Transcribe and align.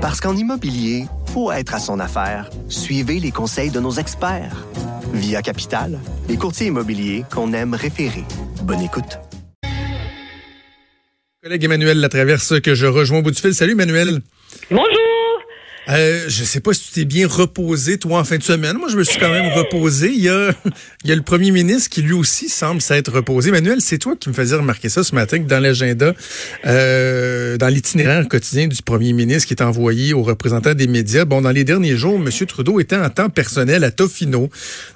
Parce 0.00 0.18
qu'en 0.18 0.34
immobilier, 0.34 1.04
faut 1.26 1.52
être 1.52 1.74
à 1.74 1.78
son 1.78 2.00
affaire. 2.00 2.48
Suivez 2.70 3.20
les 3.20 3.30
conseils 3.30 3.68
de 3.68 3.80
nos 3.80 3.92
experts. 3.92 4.64
Via 5.12 5.42
Capital, 5.42 5.98
les 6.26 6.38
courtiers 6.38 6.68
immobiliers 6.68 7.24
qu'on 7.30 7.52
aime 7.52 7.74
référer. 7.74 8.24
Bonne 8.62 8.80
écoute. 8.80 9.18
Collègue 11.42 11.64
Emmanuel 11.64 12.00
Latraverse 12.00 12.60
que 12.62 12.74
je 12.74 12.86
rejoins 12.86 13.18
au 13.18 13.22
bout 13.22 13.30
du 13.30 13.38
fil. 13.38 13.54
Salut 13.54 13.72
Emmanuel. 13.72 14.22
Bonjour. 14.70 15.09
Euh, 15.90 16.24
je 16.28 16.44
sais 16.44 16.60
pas 16.60 16.72
si 16.72 16.86
tu 16.86 16.90
t'es 16.92 17.04
bien 17.04 17.26
reposé, 17.26 17.98
toi, 17.98 18.20
en 18.20 18.24
fin 18.24 18.38
de 18.38 18.42
semaine. 18.42 18.76
Moi, 18.76 18.88
je 18.90 18.96
me 18.96 19.02
suis 19.02 19.18
quand 19.18 19.30
même 19.30 19.52
reposé. 19.52 20.12
Il 20.14 20.22
y 20.22 20.28
a, 20.28 20.52
il 21.04 21.10
y 21.10 21.12
a 21.12 21.16
le 21.16 21.22
premier 21.22 21.50
ministre 21.50 21.90
qui, 21.90 22.02
lui 22.02 22.12
aussi, 22.12 22.48
semble 22.48 22.80
s'être 22.80 23.10
reposé. 23.12 23.50
Manuel, 23.50 23.80
c'est 23.80 23.98
toi 23.98 24.14
qui 24.18 24.28
me 24.28 24.34
faisais 24.34 24.54
remarquer 24.54 24.88
ça 24.88 25.02
ce 25.02 25.14
matin, 25.14 25.38
que 25.38 25.48
dans 25.48 25.58
l'agenda, 25.58 26.14
euh, 26.66 27.56
dans 27.56 27.68
l'itinéraire 27.68 28.28
quotidien 28.28 28.68
du 28.68 28.82
premier 28.82 29.12
ministre 29.12 29.48
qui 29.48 29.54
est 29.54 29.62
envoyé 29.62 30.14
aux 30.14 30.22
représentants 30.22 30.74
des 30.74 30.86
médias, 30.86 31.24
bon, 31.24 31.42
dans 31.42 31.50
les 31.50 31.64
derniers 31.64 31.96
jours, 31.96 32.16
M. 32.16 32.30
Trudeau 32.46 32.78
était 32.78 32.96
en 32.96 33.10
temps 33.10 33.28
personnel 33.28 33.82
à 33.82 33.90
Tofino, 33.90 34.48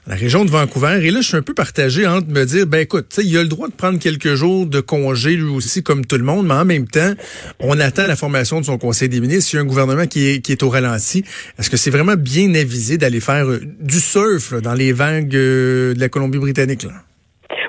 dans 0.07 0.13
la 0.13 0.17
région 0.17 0.45
de 0.45 0.51
Vancouver. 0.51 1.01
Et 1.03 1.11
là, 1.11 1.21
je 1.23 1.29
suis 1.29 1.37
un 1.37 1.43
peu 1.43 1.55
partagé 1.55 2.07
entre 2.07 2.29
me 2.29 2.45
dire, 2.45 2.67
ben 2.67 2.79
écoute, 2.79 3.19
il 3.23 3.37
a 3.37 3.43
le 3.43 3.49
droit 3.49 3.69
de 3.69 3.75
prendre 3.75 3.99
quelques 3.99 4.35
jours 4.35 4.67
de 4.67 4.81
congé, 4.81 5.35
lui 5.35 5.51
aussi, 5.51 5.83
comme 5.83 6.07
tout 6.07 6.19
le 6.19 6.25
monde, 6.25 6.47
mais 6.47 6.55
en 6.55 6.65
même 6.65 6.87
temps, 6.87 7.15
on 7.59 7.81
attend 7.81 8.07
la 8.07 8.17
formation 8.17 8.61
de 8.61 8.67
son 8.67 8.79
conseil 8.79 9.09
des 9.09 9.21
ministres. 9.21 9.55
Il 9.55 9.57
y 9.57 9.59
a 9.59 9.63
un 9.63 9.67
gouvernement 9.67 10.07
qui 10.07 10.29
est, 10.29 10.41
qui 10.41 10.53
est 10.53 10.63
au 10.63 10.69
est-ce 10.93 11.71
que 11.71 11.77
c'est 11.77 11.91
vraiment 11.91 12.17
bien 12.17 12.55
avisé 12.55 12.99
d'aller 12.99 13.21
faire 13.21 13.47
euh, 13.47 13.61
du 13.81 14.01
surf 14.01 14.55
dans 14.63 14.75
les 14.75 14.93
vagues 14.93 15.35
euh, 15.35 15.95
de 15.95 16.01
la 16.01 16.09
Colombie-Britannique? 16.09 16.87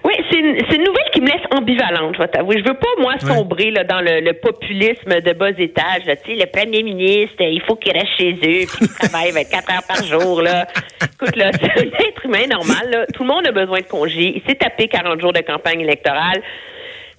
Oui, 0.03 0.13
c'est 0.29 0.38
une, 0.38 0.53
nouvelle 0.83 1.09
qui 1.13 1.21
me 1.21 1.27
laisse 1.27 1.45
ambivalente, 1.51 2.15
je 2.15 2.21
vais 2.21 2.27
t'avouer. 2.27 2.57
Je 2.59 2.67
veux 2.67 2.77
pas, 2.77 2.88
moi, 2.99 3.13
sombrer 3.19 3.71
dans 3.89 4.01
le, 4.01 4.31
populisme 4.33 5.21
de 5.21 5.33
bas 5.33 5.49
étage. 5.57 6.03
le 6.05 6.45
premier 6.45 6.83
ministre, 6.83 7.38
il 7.39 7.61
faut 7.65 7.75
qu'il 7.75 7.93
reste 7.93 8.11
chez 8.17 8.33
eux, 8.33 8.67
puis 8.67 8.88
qu'il 8.88 8.88
travaille 8.89 9.31
24 9.31 9.71
heures 9.71 9.88
par 9.88 10.03
jour. 10.03 10.41
Là. 10.41 10.67
Écoute, 11.02 11.35
là, 11.35 11.52
c'est 11.59 11.79
un 11.79 11.88
être 11.88 12.25
humain 12.25 12.45
normal. 12.52 13.07
Tout 13.13 13.23
le 13.23 13.29
monde 13.29 13.47
a 13.47 13.52
besoin 13.52 13.79
de 13.79 13.88
congés. 13.88 14.33
Il 14.35 14.41
s'est 14.47 14.57
tapé 14.57 14.88
40 14.88 15.19
jours 15.22 15.33
de 15.33 15.41
campagne 15.41 15.81
électorale. 15.81 16.41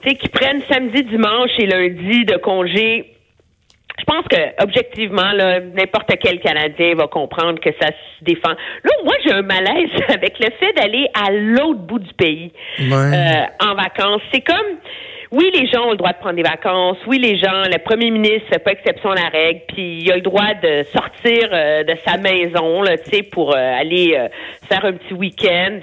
Tu 0.02 0.10
sais, 0.10 0.16
qu'ils 0.16 0.30
prennent 0.30 0.62
samedi, 0.70 1.02
dimanche 1.02 1.50
et 1.58 1.66
lundi 1.66 2.24
de 2.24 2.36
congés 2.36 3.15
je 3.98 4.04
pense 4.04 4.26
que 4.28 4.62
objectivement, 4.62 5.32
n'importe 5.74 6.12
quel 6.20 6.38
Canadien 6.40 6.94
va 6.94 7.06
comprendre 7.06 7.58
que 7.60 7.70
ça 7.80 7.88
se 7.88 8.24
défend. 8.24 8.50
Là, 8.50 8.90
moi, 9.04 9.14
j'ai 9.24 9.32
un 9.32 9.42
malaise 9.42 9.90
avec 10.08 10.38
le 10.38 10.50
fait 10.58 10.72
d'aller 10.74 11.08
à 11.14 11.30
l'autre 11.32 11.80
bout 11.80 11.98
du 11.98 12.12
pays 12.14 12.52
euh, 12.80 13.44
en 13.60 13.74
vacances. 13.74 14.22
C'est 14.32 14.42
comme 14.42 14.78
oui, 15.32 15.50
les 15.54 15.66
gens 15.66 15.86
ont 15.86 15.90
le 15.90 15.96
droit 15.96 16.12
de 16.12 16.18
prendre 16.18 16.36
des 16.36 16.42
vacances. 16.42 16.98
Oui, 17.06 17.18
les 17.18 17.36
gens, 17.36 17.62
le 17.64 17.78
premier 17.78 18.10
ministre 18.10 18.46
fait 18.52 18.60
pas 18.60 18.72
exception 18.72 19.10
à 19.10 19.16
la 19.16 19.28
règle. 19.28 19.60
Puis 19.68 20.00
il 20.02 20.12
a 20.12 20.16
le 20.16 20.22
droit 20.22 20.54
de 20.62 20.84
sortir 20.94 21.48
euh, 21.52 21.82
de 21.82 21.94
sa 22.06 22.16
maison, 22.16 22.82
là, 22.82 22.96
tu 22.96 23.10
sais, 23.10 23.22
pour 23.24 23.54
euh, 23.54 23.58
aller 23.58 24.14
euh, 24.16 24.28
faire 24.68 24.84
un 24.84 24.92
petit 24.92 25.14
week-end. 25.14 25.80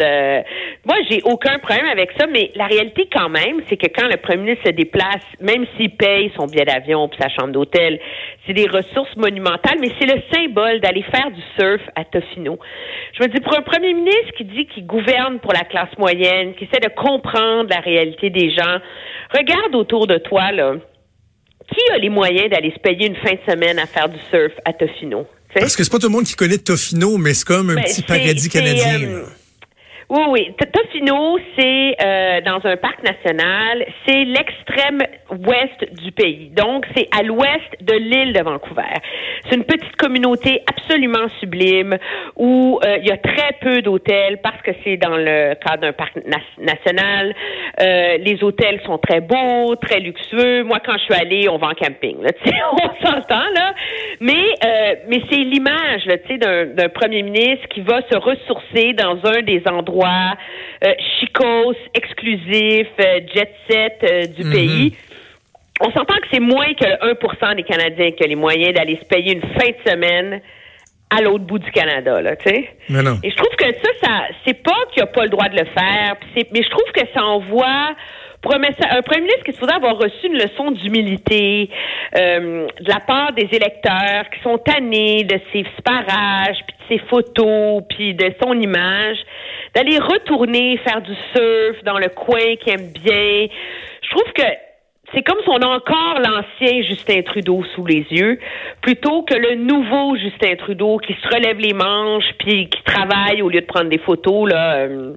moi, 0.86 0.95
j'ai 1.09 1.21
aucun 1.23 1.59
problème 1.59 1.88
avec 1.91 2.11
ça, 2.17 2.25
mais 2.27 2.52
la 2.55 2.67
réalité 2.67 3.08
quand 3.11 3.30
même, 3.30 3.61
c'est 3.67 3.77
que 3.77 3.88
quand 3.88 4.08
le 4.08 4.17
premier 4.17 4.44
ministre 4.44 4.67
se 4.67 4.71
déplace, 4.71 5.23
même 5.41 5.66
s'il 5.75 5.91
paye 5.91 6.31
son 6.38 6.45
billet 6.45 6.66
d'avion 6.66 7.08
puis 7.09 7.19
sa 7.21 7.30
chambre 7.30 7.52
d'hôtel, 7.52 7.99
c'est 8.45 8.53
des 8.53 8.67
ressources 8.67 9.16
monumentales, 9.17 9.77
mais 9.80 9.89
c'est 9.99 10.05
le 10.05 10.21
symbole 10.33 10.80
d'aller 10.80 11.03
faire 11.03 11.31
du 11.31 11.41
surf 11.59 11.81
à 11.95 12.03
Tofino. 12.05 12.59
Je 13.17 13.23
me 13.23 13.30
dis, 13.30 13.39
pour 13.41 13.58
un 13.58 13.61
premier 13.61 13.94
ministre 13.94 14.33
qui 14.38 14.45
dit 14.45 14.66
qu'il 14.67 14.86
gouverne 14.86 15.39
pour 15.39 15.53
la 15.53 15.64
classe 15.64 15.97
moyenne, 15.97 16.53
qui 16.55 16.66
essaie 16.66 16.81
de 16.81 16.94
comprendre 16.94 17.69
la 17.69 17.80
réalité 17.80 18.30
des 18.30 18.52
gens, 18.52 18.80
regarde 19.34 19.76
autour 19.76 20.08
de 20.08 20.17
toi, 20.17 20.52
là. 20.52 20.76
Qui 21.70 21.92
a 21.94 21.98
les 21.98 22.09
moyens 22.09 22.50
d'aller 22.50 22.72
se 22.72 22.80
payer 22.80 23.08
une 23.08 23.16
fin 23.16 23.34
de 23.34 23.52
semaine 23.52 23.80
à 23.80 23.86
faire 23.86 24.09
du 24.09 24.20
surf 24.30 24.52
à 24.66 24.73
Tofino? 24.73 25.26
Parce 25.53 25.76
que 25.76 25.84
c'est 25.84 25.92
pas 25.92 26.00
tout 26.00 26.08
le 26.08 26.14
monde 26.14 26.26
qui 26.26 26.36
connaît 26.36 26.58
Tofino, 26.58 27.17
mais 27.17 27.34
c'est 27.34 27.45
comme 27.45 27.70
un 27.70 27.76
ben, 27.76 27.84
petit 27.84 28.02
paradis 28.02 28.50
canadien. 28.50 29.02
Euh, 29.02 29.23
oui, 30.09 30.22
oui. 30.30 30.56
Tofino, 30.72 31.40
c'est 31.58 31.95
euh, 32.04 32.42
dans 32.42 32.60
un 32.66 32.77
parc 32.77 33.02
national. 33.04 33.86
C'est 34.05 34.23
l'extrême 34.26 35.00
ouest 35.32 35.94
du 36.04 36.11
pays. 36.11 36.50
Donc, 36.50 36.86
c'est 36.95 37.08
à 37.17 37.23
l'ouest 37.23 37.72
de 37.82 37.94
l'île 37.94 38.33
de 38.33 38.44
Vancouver. 38.44 38.82
C'est 39.48 39.55
une 39.55 39.64
petite 39.64 39.95
communauté 39.95 40.61
absolument 40.70 41.27
sublime 41.39 41.98
où 42.36 42.80
euh, 42.86 42.98
il 42.98 43.08
y 43.08 43.11
a 43.11 43.17
très 43.17 43.54
peu 43.61 43.82
d'hôtels 43.82 44.39
parce 44.42 44.61
que 44.61 44.72
c'est 44.83 44.98
dans 44.98 45.17
le 45.17 45.55
cadre 45.55 45.82
d'un 45.82 45.94
parc 45.94 46.17
national. 46.58 47.33
Euh, 47.80 48.17
les 48.17 48.44
hôtels 48.44 48.82
sont 48.86 48.98
très 48.98 49.22
beaux, 49.22 49.76
très 49.76 50.00
luxueux. 50.00 50.64
Moi, 50.64 50.80
quand 50.86 50.98
je 50.98 51.04
suis 51.04 51.14
allée, 51.14 51.50
on 51.50 51.58
va 51.58 51.67
en 51.67 51.73
camping. 51.73 52.22
Là, 52.22 52.32
on 52.73 53.06
s'entend 53.06 53.50
là. 53.56 53.73
Mais 54.20 54.33
mais 55.08 55.22
c'est 55.30 55.38
l'image, 55.38 56.04
tu 56.26 56.38
sais, 56.38 56.38
d'un 56.38 56.89
premier 56.89 57.23
ministre 57.23 57.67
qui 57.70 57.82
va 57.82 58.02
se 58.10 58.17
ressourcer 58.17 58.94
dans 58.94 59.17
un 59.26 59.42
des 59.42 59.61
endroits 59.67 59.92
euh, 60.02 60.93
chicos, 61.20 61.76
exclusif, 61.93 62.87
euh, 62.99 63.20
jet 63.33 63.54
set 63.70 63.98
euh, 64.04 64.26
du 64.27 64.43
mhm. 64.43 64.52
pays. 64.52 64.93
On 65.81 65.92
s'entend 65.92 66.15
que 66.15 66.27
c'est 66.31 66.39
moins 66.39 66.73
que 66.73 66.86
1% 66.86 67.55
des 67.55 67.64
Canadiens 67.64 68.11
qui 68.11 68.23
ont 68.23 68.27
les 68.27 68.36
moyens 68.36 68.73
d'aller 68.73 68.98
se 69.02 69.05
payer 69.05 69.33
une 69.33 69.42
fin 69.42 69.70
de 69.70 69.89
semaine 69.89 70.42
à 71.09 71.21
l'autre 71.21 71.43
bout 71.43 71.59
du 71.59 71.71
Canada, 71.71 72.21
là, 72.21 72.36
tu 72.36 72.49
sais. 72.49 72.70
Et 73.23 73.30
je 73.30 73.36
trouve 73.36 73.55
que 73.55 73.65
ça, 73.65 73.89
ça 74.02 74.21
c'est 74.45 74.64
pas 74.64 74.77
qu'il 74.92 75.03
a 75.03 75.08
pas 75.08 75.23
le 75.23 75.30
droit 75.30 75.49
de 75.49 75.59
le 75.59 75.65
faire, 75.65 76.15
mais 76.36 76.64
je 76.64 76.70
trouve 76.70 76.92
que 76.92 77.02
ça 77.14 77.23
envoie 77.23 77.95
un, 78.45 79.02
premier 79.02 79.21
ministre 79.21 79.43
qui 79.45 79.54
se 79.54 79.58
faudrait 79.58 79.76
avoir 79.76 79.98
reçu 79.98 80.27
une 80.27 80.37
leçon 80.37 80.71
d'humilité 80.71 81.70
de 82.15 82.89
la 82.89 82.99
part 82.99 83.33
des 83.33 83.48
électeurs 83.52 84.30
qui 84.33 84.42
sont 84.42 84.58
tannés 84.58 85.23
de 85.23 85.39
ses 85.52 85.65
parages, 85.83 86.58
puis 86.67 86.76
de 86.77 86.98
ses 86.98 87.08
photos, 87.08 87.83
puis 87.89 88.14
de 88.14 88.33
son 88.42 88.53
image 88.59 89.17
d'aller 89.73 89.98
retourner 89.98 90.77
faire 90.77 91.02
du 91.02 91.14
surf 91.33 91.83
dans 91.83 91.98
le 91.98 92.09
coin 92.09 92.55
qu'il 92.61 92.73
aime 92.73 92.92
bien. 92.93 93.48
Je 94.02 94.09
trouve 94.09 94.32
que 94.33 94.43
c'est 95.14 95.21
comme 95.23 95.37
si 95.43 95.49
on 95.49 95.58
a 95.58 95.67
encore 95.67 96.20
l'ancien 96.20 96.82
Justin 96.83 97.21
Trudeau 97.21 97.64
sous 97.76 97.86
les 97.86 98.05
yeux, 98.09 98.39
plutôt 98.82 99.23
que 99.23 99.36
le 99.36 99.55
nouveau 99.55 100.15
Justin 100.15 100.55
Trudeau 100.55 100.98
qui 100.98 101.14
se 101.14 101.27
relève 101.27 101.59
les 101.59 101.73
manches 101.73 102.32
puis 102.39 102.70
qui 102.70 102.83
travaille 102.83 103.42
au 103.42 103.49
lieu 103.49 103.61
de 103.61 103.65
prendre 103.65 103.89
des 103.89 103.99
photos 103.99 104.49
là. 104.49 104.76
Euh, 104.77 105.14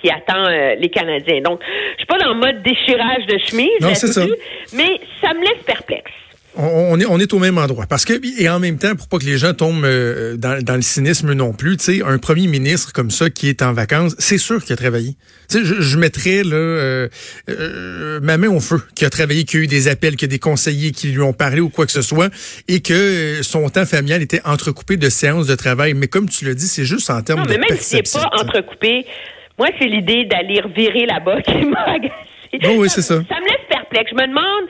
qui, 0.00 0.10
attend 0.10 0.46
euh, 0.46 0.74
les 0.76 0.88
Canadiens. 0.88 1.40
Donc, 1.42 1.60
je 1.92 1.96
suis 1.98 2.06
pas 2.06 2.18
dans 2.18 2.32
le 2.32 2.40
mode 2.40 2.62
déchirage 2.62 3.26
de 3.26 3.38
chemise, 3.38 3.80
non, 3.80 3.94
c'est 3.94 4.08
ça. 4.08 4.24
mais 4.74 5.00
ça 5.20 5.34
me 5.34 5.40
laisse 5.40 5.62
perplexe. 5.64 6.12
On, 6.58 6.98
est, 6.98 7.04
on 7.06 7.18
est 7.18 7.32
au 7.34 7.38
même 7.38 7.58
endroit. 7.58 7.84
Parce 7.86 8.06
que, 8.06 8.14
et 8.40 8.48
en 8.48 8.58
même 8.58 8.78
temps, 8.78 8.94
pour 8.96 9.08
pas 9.08 9.18
que 9.18 9.26
les 9.26 9.36
gens 9.36 9.52
tombent 9.52 9.84
euh, 9.84 10.36
dans, 10.36 10.62
dans, 10.62 10.76
le 10.76 10.82
cynisme 10.82 11.34
non 11.34 11.52
plus, 11.52 11.76
tu 11.76 11.84
sais, 11.84 12.02
un 12.02 12.16
premier 12.16 12.46
ministre 12.46 12.94
comme 12.94 13.10
ça 13.10 13.28
qui 13.28 13.48
est 13.48 13.60
en 13.60 13.74
vacances, 13.74 14.14
c'est 14.18 14.38
sûr 14.38 14.64
qu'il 14.64 14.72
a 14.72 14.76
travaillé. 14.76 15.16
Tu 15.50 15.58
sais, 15.58 15.64
je, 15.64 15.82
je 15.82 15.98
mettrais 15.98 16.44
là, 16.44 16.56
euh, 16.56 17.08
euh, 17.50 18.20
ma 18.22 18.38
main 18.38 18.48
au 18.48 18.60
feu, 18.60 18.80
qui 18.94 19.04
a 19.04 19.10
travaillé, 19.10 19.44
qui 19.44 19.58
a 19.58 19.60
eu 19.60 19.66
des 19.66 19.88
appels, 19.88 20.16
qui 20.16 20.24
a 20.24 20.28
des 20.28 20.38
conseillers 20.38 20.92
qui 20.92 21.08
lui 21.08 21.20
ont 21.20 21.34
parlé 21.34 21.60
ou 21.60 21.68
quoi 21.68 21.84
que 21.84 21.92
ce 21.92 22.02
soit, 22.02 22.30
et 22.68 22.80
que 22.80 23.42
son 23.42 23.68
temps 23.68 23.84
familial 23.84 24.22
était 24.22 24.40
entrecoupé 24.46 24.96
de 24.96 25.10
séances 25.10 25.46
de 25.46 25.54
travail. 25.56 25.92
Mais 25.92 26.08
comme 26.08 26.28
tu 26.28 26.46
l'as 26.46 26.54
dit, 26.54 26.68
c'est 26.68 26.86
juste 26.86 27.10
en 27.10 27.20
termes 27.20 27.40
non, 27.40 27.46
mais 27.50 27.58
même 27.58 27.78
si 27.78 28.02
c'est 28.02 28.12
pas 28.18 28.30
entrecoupé, 28.32 29.04
moi, 29.58 29.68
c'est 29.78 29.86
l'idée 29.86 30.24
d'aller 30.24 30.60
revirer 30.60 31.06
là-bas 31.06 31.40
qui 31.42 31.64
m'a 31.64 31.82
agacé. 31.84 32.14
Oh 32.64 32.76
oui, 32.78 32.88
c'est 32.88 33.02
ça. 33.02 33.16
Ça 33.28 33.40
me 33.40 33.44
laisse 33.44 33.66
perplexe. 33.68 34.10
Je 34.10 34.14
me 34.14 34.26
demande 34.28 34.68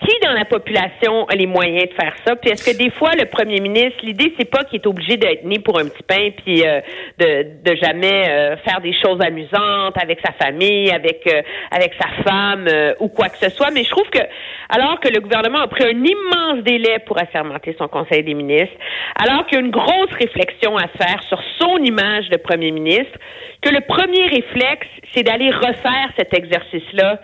qui 0.00 0.12
dans 0.22 0.32
la 0.32 0.44
population 0.44 1.26
a 1.26 1.34
les 1.34 1.46
moyens 1.46 1.88
de 1.88 1.94
faire 1.94 2.14
ça? 2.26 2.36
Puis 2.36 2.50
est-ce 2.50 2.70
que 2.70 2.76
des 2.76 2.90
fois, 2.90 3.12
le 3.18 3.26
premier 3.26 3.60
ministre, 3.60 3.98
l'idée, 4.02 4.34
c'est 4.38 4.50
pas 4.50 4.64
qu'il 4.64 4.80
est 4.80 4.86
obligé 4.86 5.16
d'être 5.16 5.44
né 5.44 5.58
pour 5.58 5.78
un 5.78 5.84
petit 5.88 6.02
pain 6.02 6.30
puis 6.44 6.64
euh, 6.66 6.80
de, 7.18 7.74
jamais 7.76 8.28
euh, 8.28 8.56
faire 8.58 8.80
des 8.80 8.92
choses 8.92 9.20
amusantes 9.20 9.96
avec 10.00 10.18
sa 10.24 10.32
famille, 10.32 10.90
avec 10.90 11.26
euh, 11.26 11.42
avec 11.70 11.92
sa 12.00 12.08
femme 12.22 12.68
ou 13.00 13.08
quoi 13.08 13.28
que 13.28 13.38
ce 13.38 13.50
soit. 13.50 13.70
Mais 13.70 13.84
je 13.84 13.90
trouve 13.90 14.08
que 14.10 14.22
alors 14.68 14.98
que 15.00 15.08
le 15.08 15.20
gouvernement 15.20 15.60
a 15.60 15.68
pris 15.68 15.84
un 15.84 16.04
immense 16.04 16.64
délai 16.64 16.98
pour 17.06 17.18
assermenter 17.20 17.74
son 17.78 17.88
conseil 17.88 18.22
des 18.22 18.34
ministres, 18.34 18.76
alors 19.16 19.46
qu'il 19.46 19.58
y 19.58 19.60
a 19.60 19.64
une 19.64 19.70
grosse 19.70 20.12
réflexion 20.18 20.76
à 20.76 20.88
faire 20.88 21.22
sur 21.28 21.40
son 21.58 21.76
image 21.78 22.28
de 22.30 22.36
premier 22.36 22.70
ministre, 22.70 23.18
que 23.62 23.70
le 23.70 23.80
premier 23.82 24.26
réflexe, 24.26 24.88
c'est 25.12 25.22
d'aller 25.22 25.50
refaire 25.50 26.10
cet 26.16 26.34
exercice-là 26.34 27.20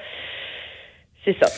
c'est 1.25 1.37
ça. 1.39 1.51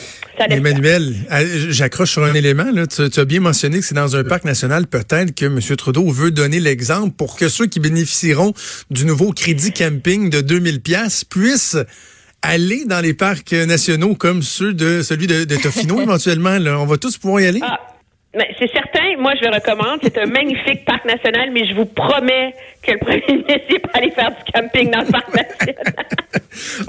Emmanuel, 0.50 1.14
euh, 1.30 1.66
j'accroche 1.70 2.10
sur 2.10 2.24
un 2.24 2.34
élément. 2.34 2.70
Là. 2.72 2.86
Tu, 2.86 3.02
as 3.02 3.24
bien 3.24 3.40
mentionné 3.40 3.78
que 3.78 3.84
c'est 3.84 3.94
dans 3.94 4.16
un 4.16 4.24
parc 4.24 4.44
national. 4.44 4.88
Peut-être 4.88 5.34
que 5.34 5.46
M. 5.46 5.60
Trudeau 5.76 6.10
veut 6.10 6.32
donner 6.32 6.58
l'exemple 6.58 7.14
pour 7.16 7.36
que 7.36 7.48
ceux 7.48 7.66
qui 7.66 7.78
bénéficieront 7.78 8.54
du 8.90 9.04
nouveau 9.04 9.30
crédit 9.30 9.72
camping 9.72 10.30
de 10.30 10.40
2000 10.40 10.80
pièces 10.82 11.24
puissent 11.24 11.78
aller 12.42 12.84
dans 12.86 13.00
les 13.00 13.14
parcs 13.14 13.52
nationaux 13.52 14.16
comme 14.16 14.42
ceux 14.42 14.74
de 14.74 15.02
celui 15.02 15.28
de, 15.28 15.44
de 15.44 15.56
Tofino 15.56 16.00
éventuellement. 16.02 16.58
Là. 16.58 16.80
On 16.80 16.86
va 16.86 16.96
tous 16.96 17.16
pouvoir 17.18 17.42
y 17.42 17.46
aller? 17.46 17.60
Ah, 17.62 17.78
c'est 18.58 18.70
certain, 18.72 19.16
moi 19.18 19.34
je 19.40 19.46
le 19.46 19.54
recommande. 19.54 20.00
C'est 20.02 20.18
un 20.18 20.26
magnifique 20.26 20.84
parc 20.84 21.04
national, 21.04 21.50
mais 21.52 21.66
je 21.66 21.74
vous 21.74 21.86
promets 21.86 22.52
que 22.82 22.92
le 22.92 22.98
premier 22.98 23.22
ministre 23.28 23.78
pas 23.82 23.98
aller 23.98 24.10
faire 24.10 24.30
du 24.30 24.52
camping 24.52 24.90
dans 24.90 25.00
le 25.00 25.10
parc 25.10 25.34
national. 25.34 25.94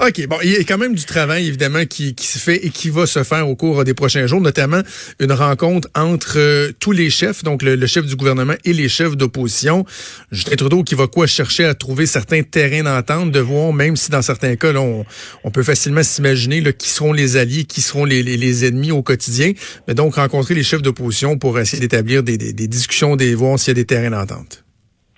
OK, 0.00 0.26
bon, 0.26 0.36
il 0.42 0.50
y 0.50 0.56
a 0.56 0.60
quand 0.60 0.78
même 0.78 0.94
du 0.94 1.04
travail, 1.04 1.48
évidemment, 1.48 1.84
qui, 1.84 2.14
qui 2.14 2.26
se 2.26 2.38
fait 2.38 2.64
et 2.64 2.70
qui 2.70 2.90
va 2.90 3.06
se 3.06 3.22
faire 3.22 3.48
au 3.48 3.56
cours 3.56 3.84
des 3.84 3.94
prochains 3.94 4.26
jours, 4.26 4.40
notamment 4.40 4.80
une 5.20 5.32
rencontre 5.32 5.88
entre 5.94 6.38
euh, 6.38 6.72
tous 6.80 6.92
les 6.92 7.10
chefs, 7.10 7.42
donc 7.42 7.62
le, 7.62 7.86
chef 7.86 8.06
du 8.06 8.16
gouvernement 8.16 8.54
et 8.64 8.72
les 8.72 8.88
chefs 8.88 9.16
d'opposition. 9.16 9.84
Justin 10.32 10.56
Trudeau 10.56 10.82
qui 10.82 10.94
va 10.94 11.06
quoi 11.06 11.26
chercher 11.26 11.64
à 11.64 11.74
trouver 11.74 12.06
certains 12.06 12.42
terrains 12.42 12.82
d'entente, 12.82 13.30
de 13.30 13.40
voir, 13.40 13.72
même 13.72 13.96
si 13.96 14.10
dans 14.10 14.22
certains 14.22 14.56
cas, 14.56 14.72
là, 14.72 14.80
on, 14.80 15.04
on 15.44 15.50
peut 15.50 15.62
facilement 15.62 16.02
s'imaginer 16.02 16.62
qui 16.72 16.88
seront 16.88 17.12
les 17.12 17.36
alliés, 17.36 17.64
qui 17.64 17.80
seront 17.80 18.04
les, 18.04 18.22
les, 18.22 18.36
les 18.36 18.64
ennemis 18.64 18.90
au 18.90 19.02
quotidien, 19.02 19.52
mais 19.86 19.94
donc 19.94 20.16
rencontrer 20.16 20.54
les 20.54 20.62
chefs 20.62 20.82
d'opposition 20.82 21.38
pour 21.38 21.58
essayer 21.58 21.80
d'établir 21.80 22.22
des, 22.22 22.36
discussions, 22.36 23.16
des 23.16 23.34
voir 23.34 23.58
s'il 23.58 23.68
y 23.68 23.70
a 23.72 23.74
des 23.74 23.84
terrains 23.84 24.10
d'entente. 24.10 24.63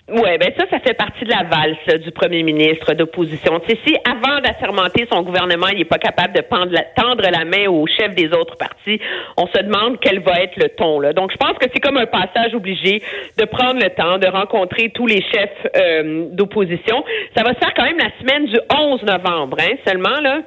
Oui, 0.09 0.37
ben 0.39 0.53
ça, 0.57 0.63
ça 0.69 0.79
fait 0.79 0.93
partie 0.93 1.25
de 1.25 1.29
la 1.29 1.43
valse 1.43 2.01
du 2.01 2.11
premier 2.11 2.41
ministre 2.41 2.93
d'opposition. 2.93 3.59
Si 3.67 3.93
avant 4.05 4.39
d'assermenter 4.39 5.05
son 5.11 5.21
gouvernement, 5.21 5.67
il 5.67 5.79
n'est 5.79 5.85
pas 5.85 5.97
capable 5.97 6.33
de 6.33 6.41
tendre 6.95 7.29
la 7.29 7.43
main 7.43 7.67
au 7.67 7.85
chef 7.87 8.15
des 8.15 8.27
autres 8.27 8.55
partis, 8.55 9.01
on 9.35 9.47
se 9.47 9.61
demande 9.61 9.99
quel 9.99 10.21
va 10.21 10.41
être 10.43 10.55
le 10.55 10.69
ton. 10.69 11.01
Là. 11.01 11.11
Donc, 11.11 11.33
je 11.33 11.37
pense 11.37 11.57
que 11.57 11.65
c'est 11.73 11.81
comme 11.81 11.97
un 11.97 12.05
passage 12.05 12.53
obligé 12.53 13.03
de 13.37 13.43
prendre 13.43 13.83
le 13.83 13.89
temps 13.89 14.17
de 14.17 14.27
rencontrer 14.27 14.91
tous 14.95 15.07
les 15.07 15.21
chefs 15.21 15.67
euh, 15.75 16.27
d'opposition. 16.31 17.03
Ça 17.35 17.43
va 17.43 17.53
se 17.53 17.59
faire 17.59 17.73
quand 17.75 17.83
même 17.83 17.97
la 17.97 18.11
semaine 18.21 18.45
du 18.45 18.57
11 18.73 19.03
novembre, 19.03 19.57
hein, 19.59 19.75
seulement 19.85 20.21
là. 20.21 20.41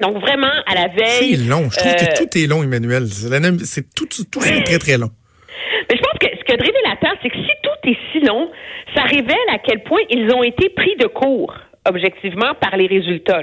Donc 0.00 0.18
vraiment 0.18 0.52
à 0.66 0.74
la 0.74 0.88
veille. 0.88 1.36
C'est 1.36 1.48
long. 1.48 1.70
Je 1.70 1.78
trouve 1.78 1.94
que 1.94 2.04
euh, 2.04 2.26
tout 2.26 2.38
est 2.38 2.46
long, 2.46 2.62
Emmanuel. 2.62 3.06
C'est 3.06 3.94
tout, 3.94 4.06
tout 4.06 4.44
est 4.44 4.64
très 4.64 4.78
très 4.78 4.98
long. 4.98 5.10
Mais 5.88 5.96
je 5.96 6.02
pense 6.02 6.18
que 6.18 6.31
ce 6.42 6.46
qui 6.46 6.52
est 6.52 6.62
révélateur, 6.62 7.12
c'est 7.22 7.30
que 7.30 7.36
si 7.36 7.50
tout 7.62 7.88
est 7.88 7.98
si 8.12 8.20
long, 8.20 8.50
ça 8.94 9.02
révèle 9.04 9.48
à 9.50 9.58
quel 9.58 9.82
point 9.82 10.00
ils 10.10 10.32
ont 10.34 10.42
été 10.42 10.68
pris 10.70 10.96
de 10.96 11.06
court, 11.06 11.54
objectivement, 11.88 12.54
par 12.60 12.76
les 12.76 12.86
résultats. 12.86 13.42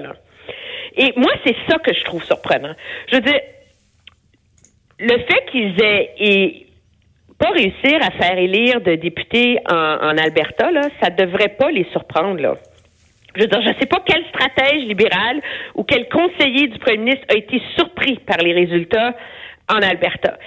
Et 0.98 1.14
moi, 1.16 1.32
c'est 1.46 1.56
ça 1.70 1.78
que 1.80 1.94
je 1.94 2.04
trouve 2.04 2.24
surprenant. 2.24 2.74
Je 3.10 3.16
veux 3.16 3.22
dire, 3.22 3.40
le 5.00 5.18
fait 5.18 5.46
qu'ils 5.52 5.82
aient 5.82 6.66
pas 7.40 7.52
réussir 7.52 8.00
à 8.02 8.12
faire 8.12 8.38
élire 8.38 8.82
de 8.82 8.96
députés 8.96 9.60
en, 9.70 9.76
en 9.76 10.18
Alberta, 10.18 10.72
là, 10.72 10.90
ça 11.02 11.10
devrait 11.10 11.56
pas 11.58 11.72
les 11.72 11.86
surprendre. 11.92 12.42
Là. 12.42 12.58
Je 13.36 13.42
veux 13.42 13.48
dire, 13.48 13.62
je 13.62 13.70
ne 13.70 13.80
sais 13.80 13.86
pas 13.86 14.04
quel 14.06 14.26
stratège 14.26 14.84
libéral 14.84 15.40
ou 15.76 15.84
quel 15.84 16.10
conseiller 16.10 16.68
du 16.68 16.80
premier 16.80 16.98
ministre 16.98 17.26
a 17.30 17.38
été 17.38 17.62
surpris 17.78 18.20
par 18.26 18.38
les 18.40 18.54
résultats 18.54 19.16
en 19.70 19.78
Alberta. 19.78 20.38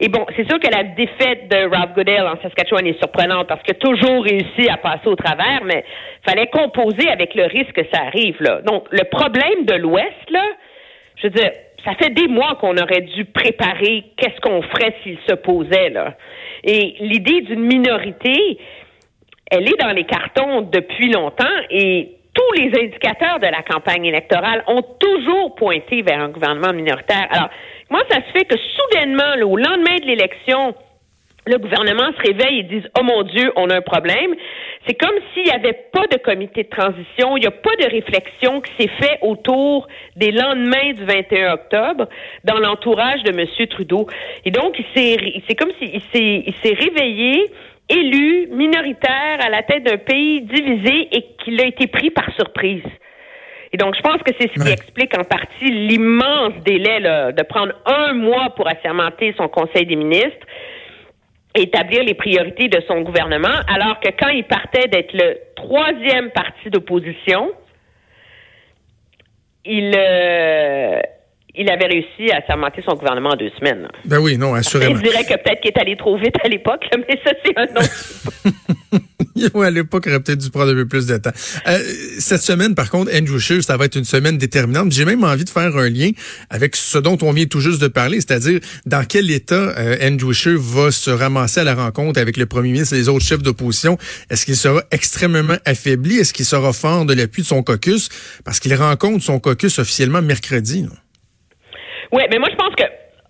Et 0.00 0.08
bon, 0.08 0.26
c'est 0.36 0.48
sûr 0.48 0.58
que 0.58 0.68
la 0.70 0.82
défaite 0.82 1.48
de 1.48 1.64
Rob 1.64 1.94
Goodell 1.94 2.26
en 2.26 2.40
Saskatchewan 2.42 2.86
est 2.86 2.98
surprenante 2.98 3.46
parce 3.46 3.62
qu'il 3.62 3.74
a 3.74 3.78
toujours 3.78 4.24
réussi 4.24 4.68
à 4.68 4.76
passer 4.76 5.06
au 5.06 5.16
travers, 5.16 5.62
mais 5.64 5.84
fallait 6.26 6.48
composer 6.48 7.08
avec 7.08 7.34
le 7.34 7.44
risque 7.44 7.72
que 7.72 7.86
ça 7.92 8.02
arrive, 8.06 8.36
là. 8.40 8.60
Donc, 8.62 8.86
le 8.90 9.04
problème 9.04 9.64
de 9.64 9.74
l'Ouest, 9.74 10.30
là, 10.30 10.44
je 11.16 11.28
veux 11.28 11.30
dire, 11.30 11.50
ça 11.84 11.94
fait 11.94 12.10
des 12.10 12.28
mois 12.28 12.56
qu'on 12.60 12.76
aurait 12.76 13.02
dû 13.02 13.24
préparer 13.26 14.04
qu'est-ce 14.16 14.40
qu'on 14.40 14.62
ferait 14.62 14.94
s'il 15.02 15.18
se 15.28 15.34
posait, 15.34 15.90
là. 15.90 16.14
Et 16.64 16.96
l'idée 17.00 17.42
d'une 17.42 17.64
minorité, 17.64 18.58
elle 19.50 19.68
est 19.68 19.80
dans 19.80 19.92
les 19.92 20.04
cartons 20.04 20.62
depuis 20.62 21.10
longtemps 21.10 21.44
et 21.70 22.16
tous 22.34 22.62
les 22.62 22.68
indicateurs 22.82 23.38
de 23.40 23.46
la 23.46 23.62
campagne 23.62 24.06
électorale 24.06 24.64
ont 24.66 24.82
toujours 24.98 25.54
pointé 25.54 26.02
vers 26.02 26.20
un 26.20 26.28
gouvernement 26.28 26.72
minoritaire. 26.72 27.26
Alors, 27.30 27.50
comment 27.92 28.04
ça 28.10 28.20
se 28.26 28.32
fait 28.32 28.44
que 28.44 28.56
soudainement, 28.56 29.46
au 29.46 29.56
lendemain 29.56 29.96
de 30.00 30.06
l'élection, 30.06 30.74
le 31.46 31.58
gouvernement 31.58 32.10
se 32.16 32.22
réveille 32.22 32.60
et 32.60 32.62
dit 32.62 32.82
Oh 32.98 33.02
mon 33.02 33.22
Dieu, 33.22 33.52
on 33.56 33.68
a 33.68 33.76
un 33.76 33.82
problème. 33.82 34.34
C'est 34.86 34.94
comme 34.94 35.14
s'il 35.32 35.44
n'y 35.44 35.50
avait 35.50 35.78
pas 35.92 36.06
de 36.06 36.16
comité 36.18 36.64
de 36.64 36.68
transition, 36.68 37.36
il 37.36 37.40
n'y 37.40 37.46
a 37.46 37.50
pas 37.50 37.76
de 37.80 37.90
réflexion 37.90 38.60
qui 38.60 38.72
s'est 38.78 38.90
fait 38.98 39.18
autour 39.20 39.86
des 40.16 40.32
lendemains 40.32 40.92
du 40.94 41.04
21 41.04 41.52
octobre 41.52 42.08
dans 42.44 42.58
l'entourage 42.58 43.22
de 43.24 43.30
M. 43.30 43.46
Trudeau. 43.68 44.06
Et 44.44 44.50
donc, 44.50 44.80
c'est 44.94 45.54
comme 45.58 45.72
s'il 45.78 46.00
s'est 46.12 46.74
réveillé 46.74 47.50
élu, 47.88 48.48
minoritaire, 48.50 49.38
à 49.40 49.50
la 49.50 49.62
tête 49.62 49.84
d'un 49.84 49.98
pays 49.98 50.40
divisé 50.40 51.08
et 51.12 51.26
qu'il 51.44 51.60
a 51.60 51.66
été 51.66 51.88
pris 51.88 52.10
par 52.10 52.32
surprise. 52.34 52.82
Et 53.72 53.78
donc, 53.78 53.94
je 53.96 54.02
pense 54.02 54.22
que 54.22 54.32
c'est 54.38 54.50
ce 54.54 54.62
qui 54.62 54.70
explique 54.70 55.16
en 55.16 55.24
partie 55.24 55.70
l'immense 55.70 56.52
délai 56.64 57.00
de 57.00 57.42
prendre 57.44 57.72
un 57.86 58.12
mois 58.12 58.50
pour 58.54 58.68
assermenter 58.68 59.34
son 59.38 59.48
Conseil 59.48 59.86
des 59.86 59.96
ministres, 59.96 60.46
établir 61.54 62.02
les 62.04 62.14
priorités 62.14 62.68
de 62.68 62.82
son 62.86 63.00
gouvernement, 63.00 63.60
alors 63.68 63.98
que 64.00 64.08
quand 64.18 64.28
il 64.28 64.44
partait 64.44 64.88
d'être 64.88 65.12
le 65.14 65.38
troisième 65.56 66.30
parti 66.30 66.68
d'opposition, 66.68 67.50
il, 69.64 69.94
euh, 69.96 71.00
il 71.54 71.70
avait 71.70 71.86
réussi 71.86 72.30
à 72.32 72.44
sermenter 72.46 72.82
son 72.82 72.94
gouvernement 72.94 73.30
en 73.30 73.36
deux 73.36 73.50
semaines. 73.58 73.88
Ben 74.04 74.18
oui, 74.18 74.36
non, 74.36 74.54
assurément. 74.54 74.96
je 74.96 75.02
dirais 75.02 75.24
que 75.24 75.34
peut-être 75.34 75.60
qu'il 75.60 75.70
est 75.70 75.80
allé 75.80 75.96
trop 75.96 76.16
vite 76.16 76.36
à 76.44 76.48
l'époque, 76.48 76.84
mais 76.96 77.18
ça, 77.24 77.32
c'est 77.44 77.58
un 77.58 77.64
autre. 77.64 78.72
à 79.54 79.70
l'époque, 79.70 80.06
aurait 80.06 80.20
peut-être 80.20 80.38
dû 80.38 80.50
prendre 80.50 80.72
un 80.72 80.74
peu 80.74 80.86
plus 80.86 81.06
de 81.06 81.16
temps. 81.16 81.30
Euh, 81.66 81.78
cette 82.18 82.42
semaine, 82.42 82.74
par 82.74 82.90
contre, 82.90 83.10
Andrew 83.14 83.38
Scheer, 83.38 83.62
ça 83.62 83.76
va 83.76 83.86
être 83.86 83.96
une 83.96 84.04
semaine 84.04 84.38
déterminante. 84.38 84.92
J'ai 84.92 85.04
même 85.04 85.24
envie 85.24 85.44
de 85.44 85.50
faire 85.50 85.76
un 85.76 85.88
lien 85.88 86.10
avec 86.50 86.76
ce 86.76 86.98
dont 86.98 87.18
on 87.22 87.32
vient 87.32 87.46
tout 87.46 87.60
juste 87.60 87.80
de 87.80 87.88
parler, 87.88 88.20
c'est-à-dire 88.20 88.60
dans 88.86 89.04
quel 89.04 89.30
état 89.30 89.54
euh, 89.54 89.96
Andrew 90.02 90.32
Scheer 90.32 90.58
va 90.58 90.90
se 90.90 91.10
ramasser 91.10 91.60
à 91.60 91.64
la 91.64 91.74
rencontre 91.74 92.20
avec 92.20 92.36
le 92.36 92.46
premier 92.46 92.72
ministre 92.72 92.94
et 92.94 92.98
les 92.98 93.08
autres 93.08 93.24
chefs 93.24 93.42
d'opposition. 93.42 93.98
Est-ce 94.30 94.44
qu'il 94.44 94.56
sera 94.56 94.82
extrêmement 94.90 95.56
affaibli? 95.64 96.18
Est-ce 96.18 96.32
qu'il 96.32 96.46
sera 96.46 96.72
fort 96.72 97.04
de 97.04 97.14
l'appui 97.14 97.42
de 97.42 97.46
son 97.46 97.62
caucus? 97.62 98.08
Parce 98.44 98.60
qu'il 98.60 98.74
rencontre 98.74 99.24
son 99.24 99.38
caucus 99.38 99.78
officiellement 99.78 100.22
mercredi. 100.22 100.86
Oui, 102.12 102.22
mais 102.30 102.38
moi, 102.38 102.48
je 102.50 102.56
pense 102.56 102.74
que 102.76 102.84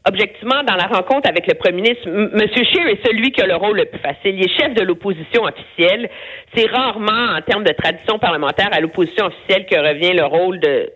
objectivement, 0.06 0.62
dans 0.64 0.74
la 0.74 0.86
rencontre 0.86 1.28
avec 1.28 1.46
le 1.46 1.54
premier 1.54 1.82
ministre, 1.82 2.08
M. 2.08 2.38
Scheer 2.38 2.88
est 2.88 3.06
celui 3.06 3.32
qui 3.32 3.40
a 3.40 3.46
le 3.46 3.56
rôle 3.56 3.76
le 3.76 3.84
plus 3.84 4.00
facile. 4.00 4.36
Il 4.36 4.44
est 4.44 4.60
chef 4.60 4.74
de 4.74 4.82
l'opposition 4.82 5.44
officielle. 5.44 6.10
C'est 6.54 6.68
rarement, 6.70 7.36
en 7.36 7.40
termes 7.42 7.64
de 7.64 7.72
tradition 7.72 8.18
parlementaire, 8.18 8.68
à 8.72 8.80
l'opposition 8.80 9.26
officielle 9.26 9.66
que 9.66 9.78
revient 9.78 10.12
le 10.12 10.24
rôle 10.24 10.60
de 10.60 10.90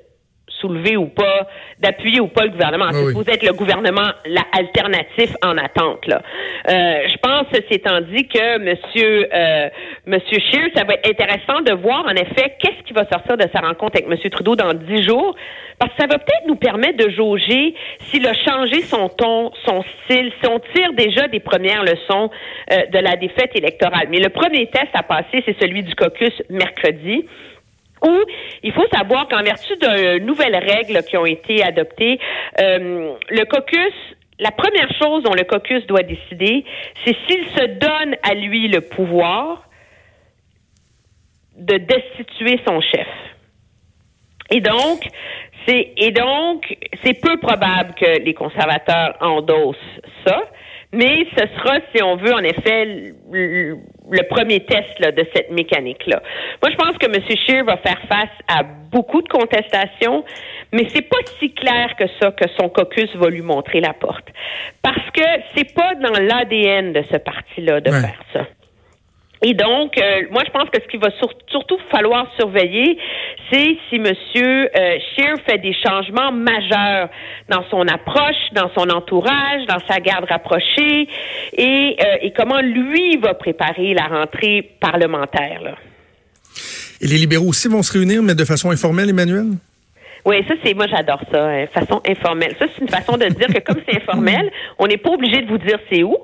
soulever 0.48 0.96
ou 0.96 1.06
pas, 1.06 1.48
d'appuyer 1.81 2.20
ou 2.20 2.28
pas 2.28 2.44
le 2.44 2.50
gouvernement. 2.50 2.88
C'est 2.93 3.12
vous 3.12 3.28
être 3.28 3.44
le 3.44 3.52
gouvernement 3.52 4.08
la, 4.26 4.43
alternatif 4.52 5.34
en 5.44 5.56
attente. 5.58 6.06
Là. 6.06 6.22
Euh, 6.69 7.08
je 7.08 7.16
pense, 7.19 7.46
ceci 7.52 7.75
étant 7.75 8.00
dit, 8.00 8.26
que 8.28 8.58
Monsieur 8.58 9.28
euh, 9.32 9.69
Monsieur 10.06 10.38
Scheer, 10.38 10.69
ça 10.75 10.84
va 10.84 10.94
être 10.94 11.08
intéressant 11.08 11.60
de 11.62 11.72
voir 11.72 12.06
en 12.06 12.14
effet 12.14 12.54
qu'est-ce 12.60 12.82
qui 12.84 12.93
va 12.93 13.06
sortir 13.06 13.37
de 13.37 13.44
sa 13.52 13.60
rencontre 13.60 13.96
avec 13.96 14.08
Monsieur 14.08 14.31
Trudeau 14.31 14.56
dans 14.56 14.72
dix 14.72 15.02
jours, 15.02 15.34
parce 15.78 15.93
que 15.93 16.00
ça 16.00 16.06
va 16.06 16.19
peut-être 16.19 16.46
nous 16.46 16.56
permettre 16.56 17.04
de 17.04 17.10
jauger 17.10 17.75
s'il 18.04 18.26
a 18.26 18.34
changé 18.34 18.82
son 18.82 19.08
ton, 19.08 19.52
son 19.66 19.82
style, 20.04 20.32
si 20.40 20.49
on 20.49 20.60
tire 20.75 20.92
déjà 20.94 21.28
des 21.28 21.40
premières 21.40 21.82
leçons 21.82 22.31
euh, 22.72 22.87
de 22.92 22.99
la 22.99 23.16
défaite 23.16 23.50
électorale. 23.54 24.09
Mais 24.11 24.18
le 24.18 24.30
premier 24.30 24.66
test 24.68 24.88
à 24.94 25.02
passer, 25.02 25.42
c'est 25.44 25.56
celui 25.61 25.82
du 25.82 25.94
caucus 25.94 26.32
mercredi 26.49 27.26
il 28.62 28.72
faut 28.72 28.86
savoir 28.92 29.28
qu'en 29.28 29.42
vertu 29.42 29.75
de 29.76 30.18
nouvelles 30.20 30.56
règles 30.56 31.02
qui 31.04 31.16
ont 31.16 31.26
été 31.26 31.62
adoptées, 31.62 32.18
euh, 32.60 33.14
le 33.30 33.44
caucus 33.44 33.94
la 34.38 34.50
première 34.50 34.90
chose 35.00 35.22
dont 35.22 35.32
le 35.32 35.44
caucus 35.44 35.86
doit 35.86 36.02
décider, 36.02 36.64
c'est 37.04 37.16
s'il 37.26 37.46
se 37.46 37.64
donne 37.78 38.16
à 38.22 38.34
lui 38.34 38.68
le 38.68 38.82
pouvoir 38.82 39.66
de 41.56 41.78
destituer 41.78 42.60
son 42.66 42.80
chef. 42.80 43.08
Et 44.50 44.60
donc, 44.60 45.00
c'est 45.66 45.94
et 45.96 46.10
donc 46.10 46.76
c'est 47.02 47.20
peu 47.20 47.38
probable 47.38 47.94
que 47.94 48.22
les 48.22 48.34
conservateurs 48.34 49.16
endossent 49.20 49.76
ça. 50.26 50.42
Mais 50.92 51.26
ce 51.36 51.46
sera, 51.56 51.78
si 51.94 52.02
on 52.02 52.16
veut, 52.16 52.32
en 52.32 52.44
effet, 52.44 53.12
le, 54.10 54.22
premier 54.28 54.60
test 54.60 55.00
de 55.00 55.26
cette 55.34 55.50
mécanique-là. 55.50 56.22
Moi, 56.62 56.70
je 56.70 56.76
pense 56.76 56.96
que 56.98 57.06
M. 57.06 57.22
Scheer 57.36 57.64
va 57.64 57.76
faire 57.78 58.00
face 58.08 58.30
à 58.48 58.62
beaucoup 58.62 59.22
de 59.22 59.28
contestations, 59.28 60.25
mais 60.72 60.86
c'est 60.92 61.08
pas 61.08 61.18
si 61.38 61.52
clair 61.52 61.94
que 61.98 62.04
ça 62.20 62.30
que 62.30 62.48
son 62.58 62.68
caucus 62.68 63.14
va 63.16 63.28
lui 63.28 63.42
montrer 63.42 63.80
la 63.80 63.92
porte. 63.92 64.28
Parce 64.82 65.10
que 65.12 65.25
c'est 65.54 65.75
pas 65.75 65.94
dans 65.96 66.18
l'ADN 66.20 66.92
de 66.92 67.02
ce 67.10 67.16
parti-là 67.16 67.80
de 67.80 67.90
faire 67.90 68.22
ça. 68.32 68.46
Et 69.43 69.52
donc, 69.52 69.99
euh, 69.99 70.23
moi, 70.31 70.43
je 70.47 70.50
pense 70.50 70.69
que 70.71 70.81
ce 70.83 70.88
qu'il 70.88 71.00
va 71.00 71.11
surtout 71.50 71.78
falloir 71.90 72.26
surveiller, 72.38 72.99
c'est 73.52 73.76
si 73.88 73.97
M. 73.97 74.07
Euh, 74.07 74.99
Scheer 75.14 75.35
fait 75.47 75.59
des 75.59 75.75
changements 75.75 76.33
majeurs 76.33 77.11
dans 77.49 77.62
son 77.71 77.87
approche, 77.87 78.52
dans 78.52 78.71
son 78.75 78.88
entourage, 78.88 79.66
dans 79.69 79.78
sa 79.87 80.00
garde 80.00 80.25
rapprochée, 80.28 81.09
et, 81.52 81.97
euh, 82.00 82.16
et 82.23 82.33
comment 82.33 82.61
lui 82.61 83.19
va 83.19 83.35
préparer 83.35 83.93
la 83.93 84.07
rentrée 84.07 84.71
parlementaire. 84.81 85.61
Là. 85.62 85.75
Et 87.02 87.07
les 87.07 87.19
libéraux 87.19 87.49
aussi 87.49 87.69
vont 87.69 87.83
se 87.83 87.93
réunir, 87.93 88.23
mais 88.23 88.35
de 88.35 88.45
façon 88.45 88.71
informelle, 88.71 89.11
Emmanuel? 89.11 89.47
Oui, 90.25 90.45
ça 90.49 90.55
c'est 90.64 90.75
moi 90.75 90.87
j'adore 90.88 91.21
ça, 91.31 91.47
hein, 91.47 91.66
façon 91.73 92.00
informelle. 92.05 92.57
Ça 92.59 92.66
c'est 92.75 92.83
une 92.83 92.88
façon 92.88 93.16
de 93.16 93.26
dire 93.26 93.47
que 93.47 93.61
comme 93.61 93.81
c'est 93.88 94.02
informel, 94.02 94.50
on 94.78 94.88
n'est 94.88 94.97
pas 94.97 95.11
obligé 95.11 95.43
de 95.43 95.47
vous 95.47 95.59
dire 95.59 95.78
c'est 95.88 96.02
où. 96.02 96.16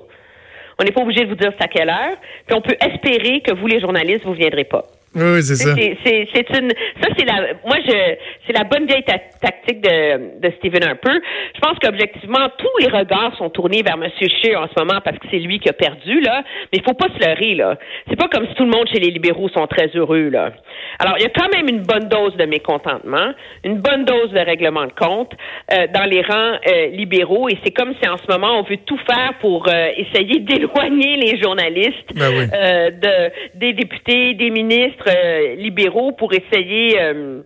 On 0.79 0.83
n'est 0.83 0.91
pas 0.91 1.01
obligé 1.01 1.25
de 1.25 1.29
vous 1.29 1.35
dire 1.35 1.51
c'est 1.57 1.63
à 1.63 1.67
quelle 1.67 1.89
heure. 1.89 2.17
Puis 2.45 2.55
on 2.55 2.61
peut 2.61 2.75
espérer 2.79 3.41
que 3.41 3.53
vous, 3.53 3.67
les 3.67 3.79
journalistes, 3.79 4.25
vous 4.25 4.33
viendrez 4.33 4.63
pas. 4.63 4.83
Oui, 5.15 5.43
c'est 5.43 5.55
ça. 5.55 5.75
C'est 5.75 6.49
une, 6.57 6.71
ça 7.01 7.09
c'est 7.17 7.25
la, 7.25 7.53
moi 7.65 7.77
je, 7.85 8.15
c'est 8.47 8.53
la 8.53 8.63
bonne 8.63 8.87
vieille 8.87 9.03
tactique 9.03 9.81
de, 9.81 10.39
de 10.39 10.53
Stephen 10.57 10.83
Harper. 10.83 11.19
Je 11.53 11.59
pense 11.59 11.77
qu'objectivement 11.79 12.49
tous 12.57 12.77
les 12.79 12.87
regards 12.87 13.35
sont 13.37 13.49
tournés 13.49 13.83
vers 13.83 13.95
M. 13.95 14.09
Scheer 14.19 14.59
en 14.59 14.67
ce 14.67 14.79
moment 14.79 15.01
parce 15.03 15.19
que 15.19 15.27
c'est 15.29 15.37
lui 15.37 15.59
qui 15.59 15.69
a 15.69 15.73
perdu 15.73 16.19
là. 16.21 16.43
Mais 16.71 16.79
il 16.79 16.83
faut 16.83 16.95
pas 16.95 17.09
se 17.13 17.23
leurrer 17.23 17.53
là. 17.53 17.77
C'est 18.09 18.15
pas 18.15 18.27
comme 18.27 18.47
si 18.47 18.55
tout 18.55 18.63
le 18.63 18.71
monde 18.71 18.87
chez 18.91 18.99
les 18.99 19.11
libéraux 19.11 19.49
sont 19.49 19.67
très 19.67 19.87
heureux 19.93 20.29
là. 20.29 20.51
Alors 20.97 21.15
il 21.19 21.23
y 21.23 21.27
a 21.27 21.29
quand 21.29 21.49
même 21.55 21.67
une 21.69 21.83
bonne 21.83 22.09
dose 22.09 22.35
de 22.35 22.45
mécontentement, 22.45 23.33
une 23.63 23.79
bonne 23.79 24.05
dose 24.05 24.31
de 24.31 24.39
règlement 24.39 24.85
de 24.85 24.93
compte 24.93 25.31
euh, 25.73 25.87
dans 25.93 26.05
les 26.05 26.21
rangs 26.21 26.57
euh, 26.67 26.87
libéraux 26.87 27.49
et 27.49 27.57
c'est 27.63 27.71
comme 27.71 27.93
si 28.01 28.09
en 28.09 28.17
ce 28.17 28.31
moment 28.31 28.59
on 28.59 28.63
veut 28.63 28.77
tout 28.77 28.99
faire 29.07 29.33
pour 29.41 29.67
euh, 29.67 29.89
essayer 29.95 30.39
d'éloigner 30.39 31.17
les 31.17 31.39
journalistes 31.39 32.13
ben 32.15 32.29
oui. 32.29 32.47
de 32.47 33.31
des 33.59 33.73
députés, 33.73 34.33
des 34.33 34.49
ministres 34.49 35.02
euh, 35.07 35.55
libéraux 35.55 36.11
pour 36.11 36.31
essayer 36.33 36.99
euh, 36.99 37.41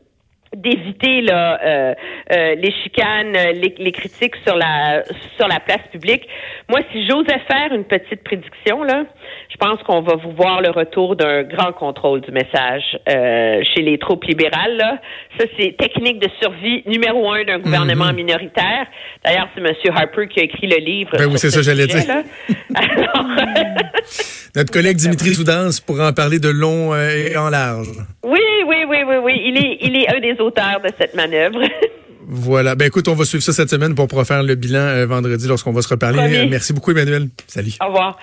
d'éviter 0.55 1.21
là 1.21 1.59
euh, 1.61 1.93
les 2.55 2.71
chicanes, 2.83 3.33
les, 3.53 3.91
critiques 3.91 4.35
sur 4.45 4.55
la 4.55 5.03
sur 5.37 5.47
la 5.47 5.59
place 5.59 5.85
publique. 5.91 6.25
Moi, 6.69 6.79
si 6.91 7.05
j'osais 7.05 7.39
faire 7.51 7.73
une 7.73 7.83
petite 7.83 8.23
prédiction 8.23 8.81
là, 8.83 9.03
je 9.49 9.57
pense 9.57 9.83
qu'on 9.83 10.01
va 10.01 10.15
vous 10.15 10.31
voir 10.31 10.61
le 10.61 10.69
retour 10.71 11.15
d'un 11.17 11.43
grand 11.43 11.73
contrôle 11.73 12.21
du 12.21 12.31
message 12.31 12.97
chez 13.07 13.81
les 13.81 13.97
troupes 13.97 14.23
libérales. 14.23 14.77
Là. 14.77 14.99
Ça, 15.37 15.45
c'est 15.59 15.75
technique 15.77 16.19
de 16.19 16.29
survie 16.41 16.81
numéro 16.85 17.29
un 17.31 17.43
d'un 17.43 17.59
gouvernement 17.59 18.05
Mhm. 18.05 18.15
minoritaire. 18.15 18.87
D'ailleurs, 19.25 19.49
c'est 19.53 19.61
M. 19.61 19.73
Harper 19.95 20.27
qui 20.29 20.39
a 20.39 20.43
écrit 20.43 20.67
le 20.67 20.77
livre. 20.77 21.11
Ben 21.17 21.25
oui, 21.25 21.37
c'est 21.37 21.49
ce 21.49 21.61
ça, 21.61 21.73
j'allais 21.73 21.87
dire. 21.87 22.07
là. 22.07 22.23
Alors, 22.75 23.25
Notre 24.55 24.71
collègue 24.71 24.97
Dimitri 24.97 25.33
Soudance 25.33 25.79
pourra 25.79 26.09
en 26.09 26.13
parler 26.13 26.39
de 26.39 26.49
long 26.49 26.93
euh, 26.93 27.09
et 27.09 27.37
en 27.37 27.49
large. 27.49 27.89
Oui, 28.23 28.39
oui, 28.67 28.77
oui, 28.87 28.97
oui, 29.07 29.15
oui. 29.23 29.33
Il 29.45 29.57
est, 29.57 29.77
il 29.81 29.95
est 29.95 30.07
un 30.07 30.19
des 30.19 30.39
auteurs 30.41 30.81
de 30.83 30.89
cette 30.97 31.15
manœuvre. 31.15 31.61
Voilà. 32.29 32.75
Ben 32.75 32.85
écoute, 32.85 33.07
on 33.07 33.13
va 33.13 33.23
suivre 33.23 33.41
ça 33.41 33.53
cette 33.53 33.69
semaine 33.69 33.95
pour 33.95 34.05
pouvoir 34.09 34.27
faire 34.27 34.43
le 34.43 34.55
bilan 34.55 34.79
euh, 34.79 35.05
vendredi 35.05 35.47
lorsqu'on 35.47 35.71
va 35.71 35.81
se 35.81 35.87
reparler. 35.87 36.19
Euh, 36.19 36.45
merci 36.49 36.73
beaucoup, 36.73 36.91
Emmanuel. 36.91 37.29
Salut. 37.47 37.71
Au 37.81 37.87
revoir. 37.87 38.17